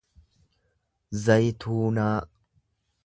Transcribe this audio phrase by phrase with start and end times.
[1.23, 2.19] zayituunaa